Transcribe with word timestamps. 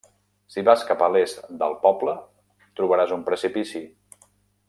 Si 0.53 0.61
vas 0.69 0.85
cap 0.91 1.03
a 1.07 1.09
l'est 1.15 1.43
del 1.59 1.75
poble, 1.83 2.15
trobaràs 2.79 3.13
un 3.19 3.27
precipici. 3.31 3.85